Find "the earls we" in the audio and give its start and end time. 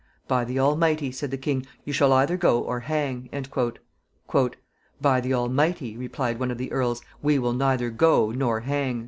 6.57-7.37